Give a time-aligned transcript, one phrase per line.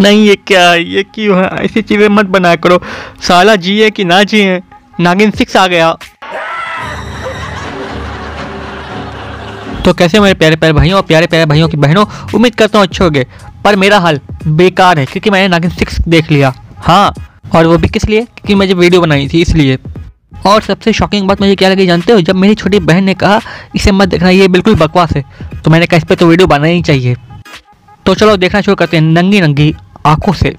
[0.00, 1.48] नहीं, ये क्या है ये क्यों है?
[1.64, 2.80] ऐसी चीज़ें मत बना करो।
[3.20, 4.60] साला जिए कि ना जिए,
[5.00, 5.92] नागिन सिक्स आ गया।
[9.84, 12.86] तो कैसे मेरे प्यारे प्यारे भाइयों और प्यारे प्यारे भाइयों की बहनों, उम्मीद करता हूँ
[12.86, 13.26] अच्छे होंगे।
[13.64, 17.12] पर मेरा हाल बेकार है, क्योंकि मैंने नागिन सिक्स देख लिया। हाँ
[17.54, 18.20] और वो भी किस लिए?
[18.20, 19.78] क्योंकि मुझे वीडियो बनाई थी, इसलिए।
[20.46, 22.20] और सबसे शॉकिंग बात मुझे क्या लगी जानते हो?
[22.20, 23.40] जब मेरी छोटी बहन ने कहा,
[23.76, 25.24] इसे मत देखना, ये बिल्कुल बकवास है।
[25.64, 27.16] तो मैंने कहा, इस पर तो वीडियो बनाना चाहिए।
[28.06, 29.74] तो चलो देखना शुरू करते हैं, नंगी नंगी।
[30.06, 30.50] आँखों से।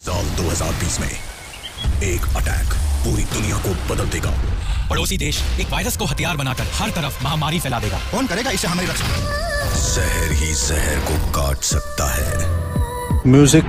[0.00, 1.08] साल 2020 में
[2.02, 2.72] एक अटैक
[3.04, 4.30] पूरी दुनिया को बदल देगा।
[4.90, 8.68] पड़ोसी देश एक वायरस को हथियार बनाकर हर तरफ़ महामारी फैला देगा। कौन करेगा इसे
[8.68, 9.06] हमारी रक्षा?
[9.94, 13.64] जहर ही जहर को काट सकता है। म्यूज़िक।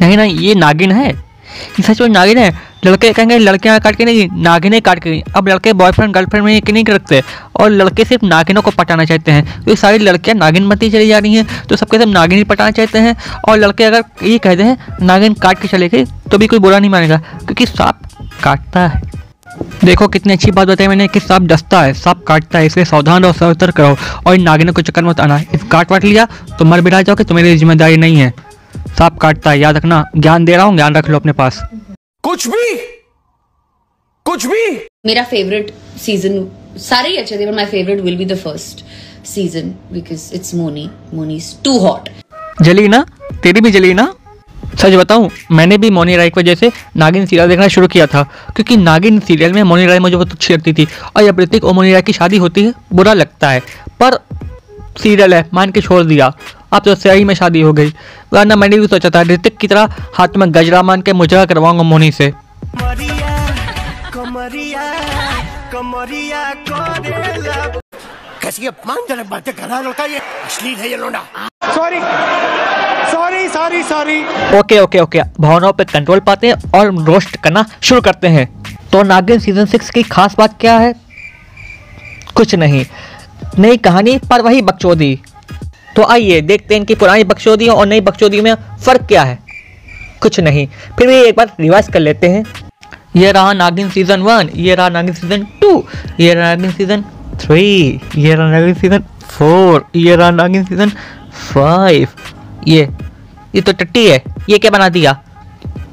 [0.00, 1.10] नहीं नहीं ये नागिन है?
[1.10, 2.50] ये सच में नागिन है?
[2.86, 6.72] लड़के कहेंगे, लड़कियाँ काट के नहीं, नागिनें काट के। अब लड़के बॉयफ्रेंड गर्लफ्रेंड में ये
[6.72, 7.22] नहीं रखते
[7.56, 11.08] और लड़के सिर्फ़ नागिनों को पटाना चाहते हैं। तो ये सारी लड़कियाँ नागिन बनती चली
[11.08, 14.38] जा रही हैं। तो सबके सब नागिन ही पटाना चाहते हैं। और लड़के अगर ये
[14.38, 18.00] कहते हैं नागिन काट के चले गए तो भी कोई बुरा नहीं मानेगा, क्योंकि सांप
[18.44, 19.02] काटता है।
[19.84, 23.24] देखो कितनी अच्छी बात बताई मैंने कि सांप डसता है, सांप काटता है, इसलिए सावधान
[23.24, 26.26] और सतर्क रहो और इन नागिनों को चक्कर मत आना। इफ़ काट वाट लिया
[26.58, 28.32] तो मर बिरा जाओ कि तुम्हारी ज़िम्मेदारी नहीं है।
[28.88, 31.62] सांप काटता है, याद रखना, ज्ञान दे रहा हूँ, ज्ञान रख लो अपने पास।
[32.26, 32.74] कुछ भी
[34.26, 34.62] कुछ भी।
[35.06, 35.70] मेरा फेवरेट
[36.04, 36.46] सीज़न
[36.80, 38.84] सारे ही अच्छे थे but my favourite will be the first
[39.26, 42.08] season because it's Moni Moni is too hot
[42.62, 43.04] जली ना
[43.42, 44.12] तेरी भी जली ना
[44.74, 48.22] सच बताऊँ मैंने भी मोनी राय की वजह से नागिन सीरियल देखना शुरू किया था
[48.54, 51.74] क्योंकि नागिन सीरियल में मोनी राय मुझे बहुत अच्छी लगती थी और जब ऋतिक और
[51.74, 53.60] मोनी राय की शादी होती है बुरा लगता है
[54.00, 54.18] पर
[54.98, 56.32] सीरियल है मान के छोड़ दिया।
[56.72, 57.92] अब तो सही में शादी हो गई।
[58.32, 61.82] वरना मैंने भी सोचा था ऋतिक की तरह हाथ में गजरा मान के मुजरा करवाऊँगा
[61.82, 62.32] मोनी से।
[68.42, 70.18] कैसी अपमानजनक बातें कर रहा ये?
[70.18, 71.22] अश्लील है ये लोंडा
[71.66, 72.00] sorry
[73.12, 74.22] sorry sorry sorry
[74.58, 78.46] okay okay okay भावनाओं पे कंट्रोल पाते हैं और रोस्ट करना शुरू करते हैं।
[78.92, 80.94] तो नागिन सीज़न सिक्स की खास बात क्या है?
[82.34, 82.84] कुछ नहीं।
[83.58, 85.18] नई कहानी पर वही बकचोदी।
[85.96, 89.38] तो आइए देखते हैं इनकी पुरानी बकचोदी और नई बकचोदी में फ़र्क क्या है।
[90.22, 90.66] कुछ नहीं
[90.98, 92.44] फिर भी एक बार रिवाइज कर लेते हैं।
[93.16, 95.84] ये रहा नागिन सीज़न वन ये रहा नागिन सीज़न टू
[96.20, 97.04] ये रहा नागिन सीज़न
[97.40, 100.90] थ्री ये रहा नागिन सीज़न फोर ये रहा नागिन सीज़न
[101.32, 102.08] फाइव
[102.68, 102.88] ये
[103.54, 105.12] ये तो टट्टी है ये क्या बना दिया?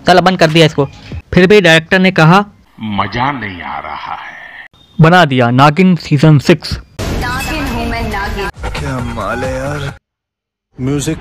[0.08, 0.86] चलो बंद कर दिया इसको।
[1.34, 2.40] फिर भी डायरेक्टर ने कहा
[2.80, 4.68] मज़ा नहीं आ रहा है।
[4.98, 6.78] बना दिया नागिन सीज़न सिक्स
[8.94, 9.94] क्या माल है यार।
[10.78, 11.18] म्यूज़िक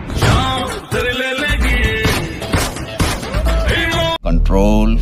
[4.24, 4.96] कंट्रोल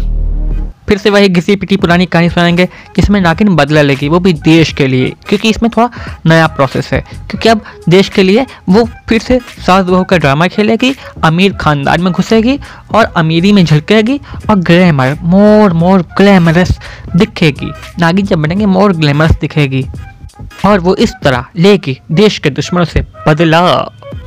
[0.88, 2.64] फिर से वही घिसी पिटी पुरानी कहानी सुनाएँगे
[2.96, 7.00] जिसमें नागिन बदला लेगी वो भी देश के लिए क्योंकि इसमें थोड़ा नया प्रोसेस है।
[7.00, 10.94] क्योंकि अब देश के लिए वो फिर से सास बहू का ड्रामा खेलेगी
[11.24, 12.58] अमीर खानदान में घुसेगी
[12.94, 14.20] और अमीरी में झलकेगी
[14.50, 16.78] और ग्लैमर मोर मोर ग्लैमरस
[17.16, 19.84] दिखेगी। नागिन जब बनेंगे मोर ग्लैमरस दिखेगी।
[20.66, 23.60] और वो इस तरह लेगी देश के दुश्मनों से बदला।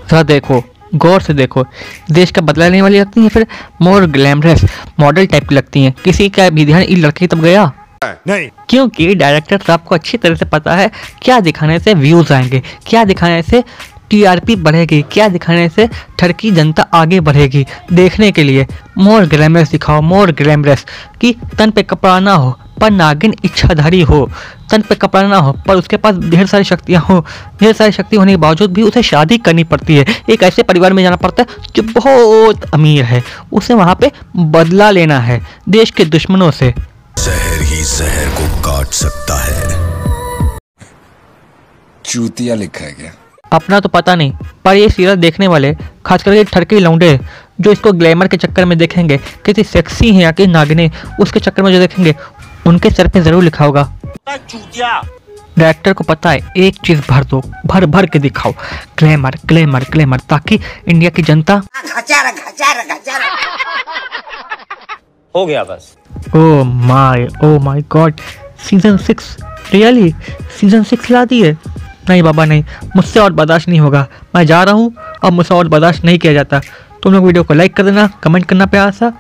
[0.10, 0.64] जरा देखो
[0.96, 1.66] गौर से देखो
[2.12, 3.46] देश का बदला लेने वाली लगती है फिर
[3.82, 4.66] मोर ग्लैमरस
[5.00, 7.72] मॉडल टाइप की लगती हैं। किसी का भी ध्यान इन लड़की तब गया?
[8.04, 10.90] नहीं। क्योंकि डायरेक्टर साहब को अच्छी तरह से पता है
[11.22, 13.64] क्या दिखाने से व्यूज़ आएँगे क्या दिखाने से
[14.10, 15.88] टीआरपी बढ़ेगी क्या दिखाने से
[16.20, 18.66] ठरकी जनता आगे बढ़ेगी। देखने के लिए
[18.98, 20.86] मोर ग्लैमरस दिखाओ मोर ग्लैमरस
[21.22, 24.30] कि तन पे कपड़ा ना हो। पर नागिन इच्छाधारी हो।
[24.72, 27.20] तन पे कपड़ा ना हो पर उसके पास ढेर सारी शक्तियाँ हो।
[27.60, 30.94] ढेर सारी शक्ति होने के बावजूद भी उसे शादी करनी पड़ती है। एक ऐसे परिवार
[30.94, 33.24] में जाना पड़ता है जो बहुत अमीर है।
[33.54, 36.74] उसे वहाँ पे बदला लेना है देश के दुश्मनों से।
[37.18, 39.82] जहर ही जहर को काट सकता है।
[42.06, 43.12] चूतिया लिखा है क्या?
[43.52, 44.34] अपना तो पता नहीं
[44.66, 45.74] पर ये सीरियल देखने वाले
[46.06, 47.20] खास करके ठरके लौंडे
[47.62, 50.90] जो इसको ग्लैमर के चक्कर में देखेंगे किसी सेक्सी हैं या कि नागिने
[51.22, 52.16] उसके चक्कर में जो देखेंगे
[52.68, 53.84] उनके सर पे ज़रूर लिखा होगा।
[55.58, 58.52] डायरेक्टर को पता है एक चीज़ भर दो भर भर के दिखाओ।
[59.00, 61.62] ग्लैमर ग्लैमर ग्लैमर ताकि इंडिया की जनता
[65.36, 65.96] हो गया बस।
[66.36, 68.20] ओ my oh my God
[68.70, 69.36] season six
[69.74, 70.12] really
[70.60, 71.58] season six ला दी है?
[72.10, 72.64] नहीं बाबा नहीं।
[72.96, 74.06] मुझसे और बर्दाश्त नहीं होगा।
[74.36, 74.94] मैं जा रहा हूँ
[75.24, 76.62] अब मुझसे और बर्दाश्त नहीं किया जाता।
[77.04, 79.12] तुम लोग वीडियो को लाइक कर देना कमेंट करना प्यार सा।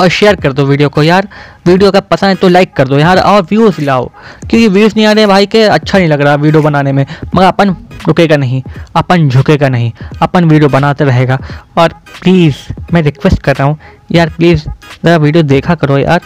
[0.00, 1.28] और शेयर कर दो वीडियो को यार।
[1.66, 4.06] वीडियो अगर पसंद है तो लाइक कर दो यार और व्यूज़ लाओ।
[4.40, 7.04] क्योंकि व्यूज़ नहीं आ रहे भाई के अच्छा नहीं लग रहा वीडियो बनाने में।
[7.34, 7.70] मगर अपन
[8.08, 8.62] रुकेगा नहीं।
[8.96, 9.92] अपन झुकेगा नहीं।
[10.22, 11.38] अपन वीडियो बनाते रहेगा।
[11.78, 11.92] और
[12.22, 12.56] प्लीज़
[12.92, 13.78] मैं रिक्वेस्ट कर रहा हूँ,
[14.12, 14.64] यार प्लीज़
[15.04, 16.20] ज़रा वीडियो देखा करो यार।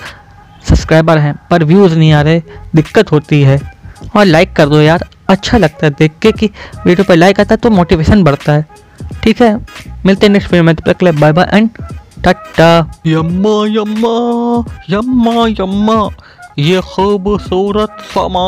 [0.69, 2.43] सब्सक्राइबर हैं, पर व्यूज़ नहीं आ रहे।
[2.75, 3.61] दिक्कत होती है।
[4.17, 6.47] और लाइक कर दो यार। अच्छा लगता है देख के कि
[6.87, 8.65] वीडियो पर लाइक आता है तो मोटिवेशन बढ़ता है।
[9.23, 9.55] ठीक है?
[10.07, 11.71] मिलते हैं नेक्स्ट वीडियो में, तब तक बाय बाय एंड
[12.25, 14.13] टाटा यम्मा यम्मा
[14.91, 16.09] यम्मा यम्मा,
[16.59, 18.47] ये खूबसूरत समा।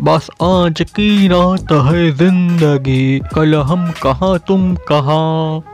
[0.00, 5.62] बस आज की रात है ज़िंदगी, कल हम कहाँ, तुम कहाँ?